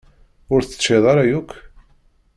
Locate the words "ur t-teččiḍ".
0.53-1.03